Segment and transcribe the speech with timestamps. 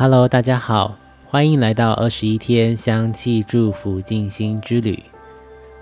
[0.00, 5.02] Hello，大家好，欢迎来到二十一天香气祝福静心之旅。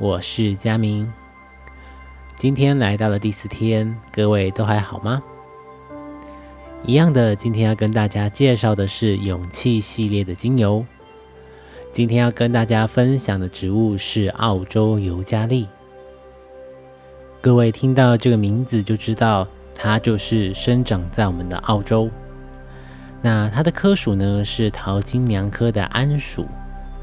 [0.01, 1.13] 我是佳明，
[2.35, 5.23] 今天来到了第四天，各位都还好吗？
[6.83, 10.83] 一样的，今天要跟大家介绍的是勇气系列的精油。
[11.93, 15.69] 今天要跟大家分享的植物是澳洲尤加利。
[17.43, 22.09] 各位听到这个名字就知道，它就是生长在我们的澳洲。
[23.27, 26.47] 那它的科属呢是桃金娘科的桉树，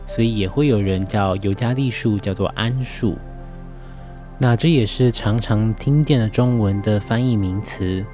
[0.05, 3.17] 所以也会有人叫尤加利树叫做桉树。
[4.37, 8.05] 那这也是常常听见的中文的翻译名词。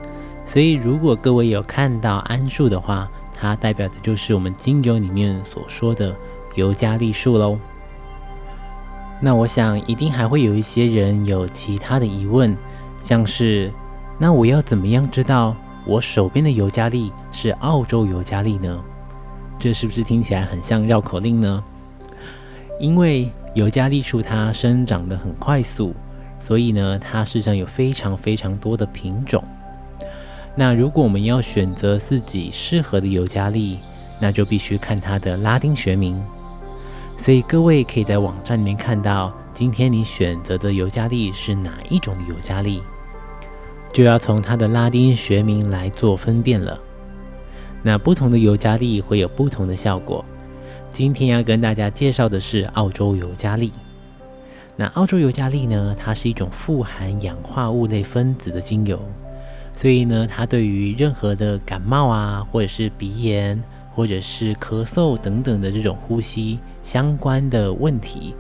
[0.43, 6.15] 所以如果各位有看到桉树的话，它代表的就是我们精油里面所说的
[6.55, 7.59] 尤加利树喽。
[9.21, 12.57] 那我想一定还会有一些人有其他的疑问，
[13.03, 13.71] 像是
[14.17, 15.55] 那我要怎么样知道？
[15.89, 18.79] 我手边的尤加利是澳洲尤加利呢？
[19.57, 21.63] 这是不是听起来很像绕口令呢？
[22.79, 25.95] 因为尤加利树它生长得很快速，
[26.39, 29.43] 所以呢，它事实上有非常非常多的品种。
[30.55, 33.79] 那如果我们要选择自己适合的尤加利，
[34.21, 36.23] 那就必须看它的拉丁学名。
[37.17, 42.79] 所以各位可以在网站里面看到，今天你选择的尤加利是哪一种的尤加利。
[43.91, 46.79] 就要从它的拉丁学名来做分辨了。
[47.81, 50.23] 那不同的尤加利会有不同的效果。
[50.89, 53.71] 今天要跟大家介绍的是澳洲尤加利。
[54.75, 58.99] 那澳洲尤加利呢，它是一种富含氧化物类分子的精油，
[59.75, 63.61] 所以呢，它对于任何的感冒啊，或者是鼻炎，
[63.93, 68.33] 或者是咳嗽等等的这种呼吸相关的问题，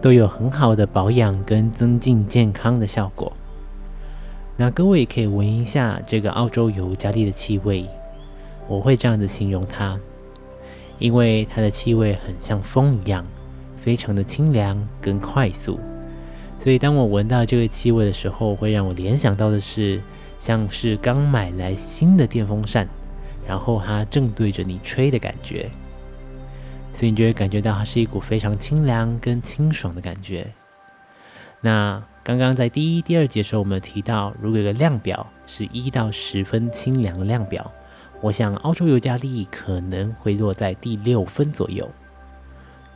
[0.00, 3.32] 都有很好的保养跟增进健康的效果。
[4.56, 7.86] 那各位也可以闻一下这个澳洲尤加利的气味，
[8.66, 10.00] 我会这样子形容它，
[10.98, 13.26] 因为它的气味很像风一样，
[13.76, 15.78] 非常的清凉跟快速，
[16.58, 20.00] 所以当我闻到这个气味的时候，会让我联想到的是
[20.38, 22.88] 像是刚买来新的电风扇，
[23.46, 25.70] 然后它正对着你吹的感觉，
[26.94, 30.50] 所以你就会感觉到它是一股非常清凉跟清爽的感觉。
[31.60, 37.70] 那刚刚在第一、第二节时候，我们提到，如果有个量表是一到十分清凉的量表，
[38.20, 41.88] 我想澳洲尤加利可能会落在第六分左右。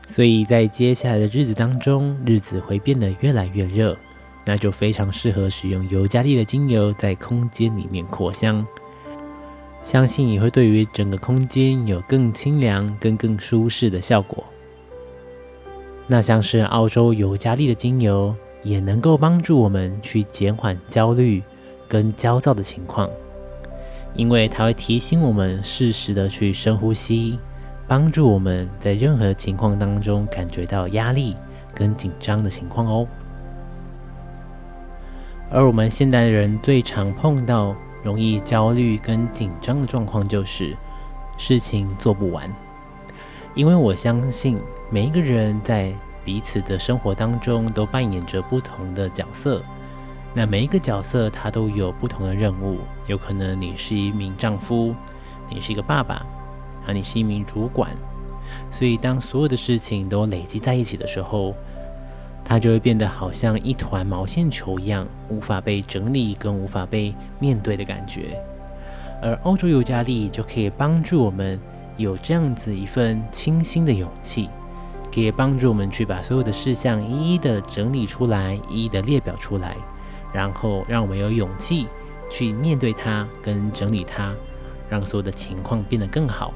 [0.09, 3.97] 所以在接下来的日子当中，日子会变得越来越热，
[4.45, 8.67] 那就非常适合使用尤加利的精油在空间里面扩香，
[9.81, 14.45] 相信也会对于整个空间有更清凉、跟更舒适的效果。
[16.09, 18.35] 那像是澳洲尤加利的精油。
[18.63, 21.43] 也能够帮助我们去减缓焦虑
[21.89, 23.09] 跟焦躁的情况，
[24.15, 27.39] 因为它会提醒我们适时的去深呼吸，
[27.89, 31.35] 帮助我们在任何情况当中感觉到压力
[31.75, 33.07] 跟紧张的情况哦。
[35.51, 40.77] 而我们现代人最常碰到容易焦虑跟紧张的状况，就是
[41.39, 42.47] 事情做不完，
[43.55, 44.59] 因为我相信
[44.91, 45.95] 每一个人在。
[46.31, 49.61] 彼此的生活当中都扮演着不同的角色，
[50.33, 52.79] 那每一个角色他都有不同的任务。
[53.09, 54.95] 有可能你是一名丈夫，
[55.51, 56.25] 你是一个爸爸，
[56.87, 57.91] 啊，你是一名主管。
[58.71, 61.53] 所以当所有的事情都累积在一起的时候，
[62.45, 68.41] 它就会变得好像一团毛线球一样，无法被整理跟无法被面对的感觉。
[69.21, 71.59] 而欧洲尤加利就可以帮助我们
[71.97, 74.49] 有这样子一份清新的勇气。
[75.13, 79.77] 可以帮助我们去把所有的事项一一的整理出来，一一的列表出来，
[80.33, 81.87] 然后让我们有勇气
[82.31, 84.33] 去面对它跟整理它，
[84.89, 86.55] 让所有的情况变得更好。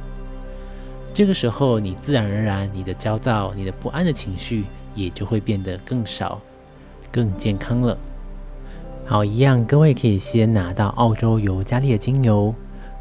[1.12, 6.41] 这个时候，你自然而然，你的焦躁、你的不安的情绪也就会变得更少、
[7.10, 7.97] 更健康了。
[9.06, 12.54] 好，一样，各位可以先拿到澳洲尤加利的精油，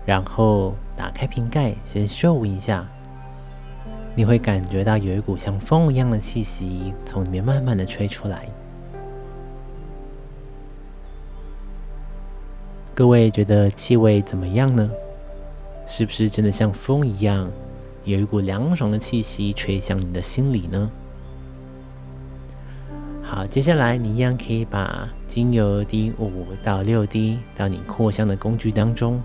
[0.05, 2.87] 然后打开瓶盖，先嗅一下。
[4.15, 8.47] 你会感觉到有一股像风一样的气息从里面慢慢的吹出来。
[12.93, 14.89] 各位觉得气味怎么样呢？
[15.87, 17.51] 是不是真的像风一样，
[18.03, 20.91] 有一股凉爽的气息吹向你的心里呢？
[23.23, 29.19] 好，接下来你一样可以把精油滴五到六滴到你扩香的工具当中。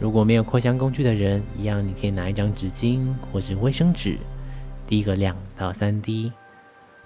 [0.00, 4.18] 如果没有扩香工具的人，一样你可以拿一张纸巾或者卫生纸，
[4.86, 6.32] 滴个两到三滴。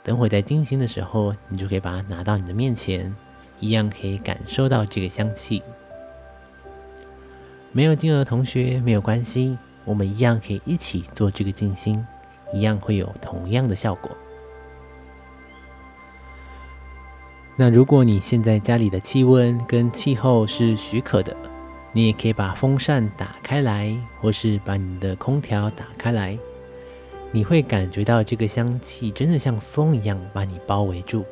[0.04, 3.12] 等会在进行的时候，你就可以把它拿到你的面前，
[3.58, 5.60] 一样可以感受到这个香气。
[7.72, 12.06] 没有精油的同学没有关系，我们一样可以一起做这个静心，
[12.52, 14.12] 一样会有同样的效果。
[17.56, 21.36] 那如果你现在家里的气温跟气候是许可的，
[21.96, 26.36] 你也可以把风扇打开来，或是把你的空调打开来，
[27.30, 31.24] 你会感觉到这个香气真的像风一样把你包围住。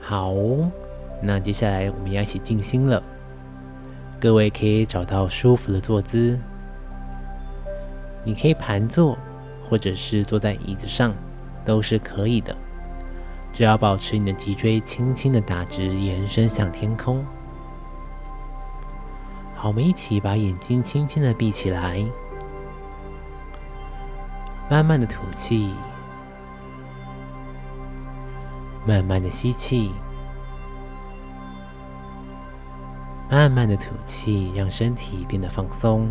[0.00, 0.34] 好，
[1.22, 3.00] 那接下来我们要一起静心了。
[4.18, 6.40] 各位可以找到舒服的坐姿，
[8.24, 9.16] 你可以盘坐，
[9.62, 11.14] 或者是坐在椅子上，
[11.64, 12.56] 都是可以的。
[13.52, 17.24] 只要保持你的脊椎轻轻的打直，延伸向天空。
[19.66, 22.00] 我们一起把眼睛轻轻的闭起来，
[24.70, 25.74] 慢慢的吐气，
[28.86, 29.90] 慢慢的吸气，
[33.28, 36.08] 慢慢的吐气，让身体变得放松。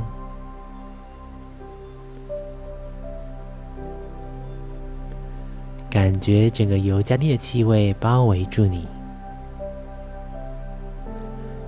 [5.90, 8.86] 感觉整个尤加利的气味包围住你，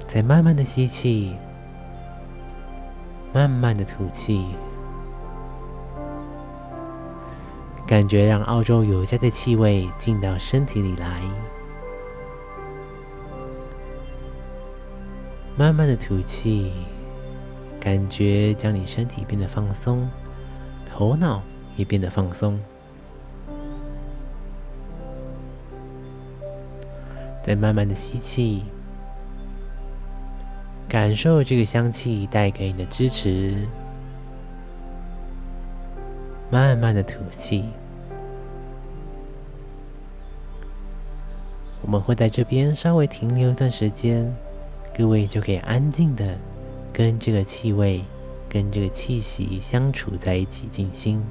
[0.05, 1.33] 再慢慢的吸气，
[3.33, 4.47] 慢慢的吐气，
[7.85, 11.21] 感觉让澳洲尤加的气味进到身体里来，
[15.55, 16.73] 慢慢的吐气，
[17.79, 20.09] 感觉将你身体变得放松，
[20.85, 21.43] 头脑
[21.75, 22.59] 也变得放松。
[27.45, 28.63] 再慢慢的吸气，
[30.87, 33.67] 感受这个香气带给你的支持。
[36.49, 37.65] 慢慢的吐气，
[41.81, 44.33] 我们会在这边稍微停留一段时间，
[44.97, 46.37] 各位就可以安静的
[46.93, 48.01] 跟这个气味、
[48.47, 51.21] 跟这个气息相处在一起，静心。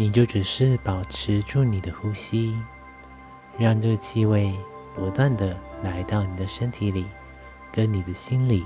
[0.00, 2.56] 你就只是保持住你的呼吸，
[3.58, 4.54] 让这个气味
[4.94, 7.04] 不断的来到你的身体里，
[7.72, 8.64] 跟你的心里。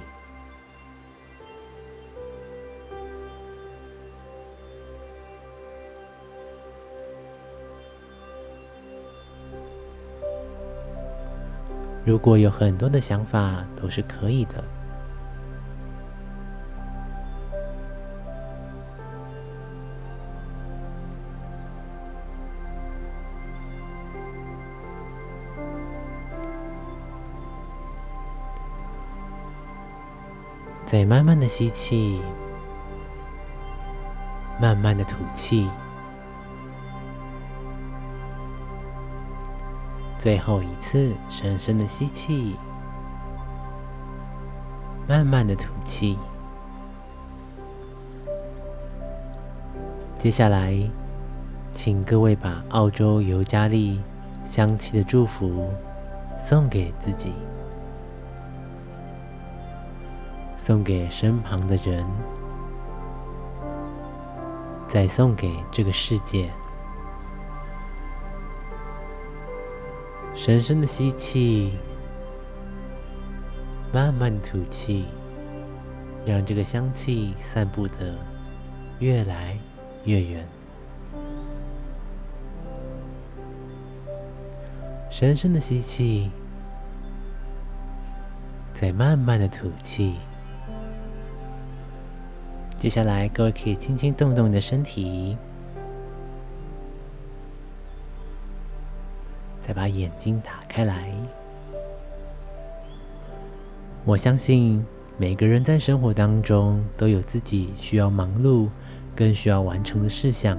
[12.04, 14.62] 如果有很多的想法，都是可以的。
[30.92, 32.20] 再慢慢的吸气，
[34.60, 35.66] 慢慢的吐气，
[40.18, 42.56] 最后一次深深的吸气，
[45.08, 46.18] 慢慢的吐气。
[50.14, 50.78] 接下来，
[51.70, 53.98] 请各位把澳洲尤加利
[54.44, 55.70] 香气的祝福
[56.38, 57.32] 送给自己。
[60.64, 62.06] 送给身旁的人，
[64.86, 66.52] 再送给这个世界。
[70.36, 71.72] 深深的吸气，
[73.92, 75.06] 慢慢吐气，
[76.24, 78.16] 让这个香气散布的
[79.00, 79.58] 越来
[80.04, 80.46] 越远。
[85.10, 86.30] 深深的吸气，
[88.72, 90.18] 再慢慢的吐气。
[92.82, 95.36] 接下来，各位可以轻轻动动你的身体，
[99.64, 101.14] 再把眼睛打开来。
[104.04, 104.84] 我相信
[105.16, 108.68] 每个人在生活当中都有自己需要忙碌、
[109.14, 110.58] 更需要完成的事项，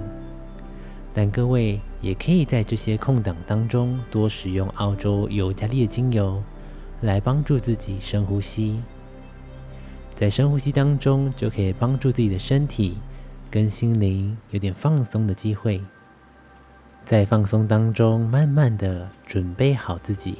[1.13, 6.41] 但各位也可以在这些空档当中多使用澳洲尤加利的精油，
[7.01, 8.81] 来帮助自己深呼吸。
[10.15, 12.97] 在深呼吸当中，就可以帮助自己的身体
[13.49, 15.81] 跟心灵有点放松的机会。
[17.05, 20.37] 在放松当中，慢慢的准备好自己，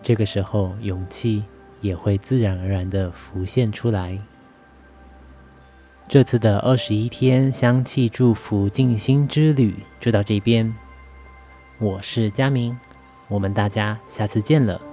[0.00, 1.44] 这个时候勇气
[1.80, 4.18] 也会自然而然的浮现出来。
[6.08, 10.74] 这次的二十一天香气祝福静心之旅就到这边，
[11.78, 12.76] 我是佳明，
[13.28, 14.91] 我们大家下次见了。